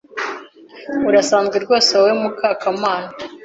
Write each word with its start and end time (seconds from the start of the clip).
Urasanzwe 1.09 1.55
rwose 1.63 1.89
wowe 1.97 2.13
muka 2.21 2.49
Kamana. 2.61 3.09